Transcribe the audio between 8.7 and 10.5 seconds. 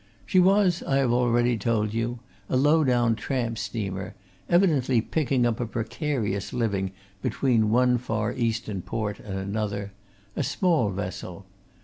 port and another a